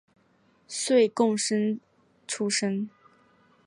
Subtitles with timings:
[0.67, 1.79] 岁贡生
[2.25, 2.89] 出身。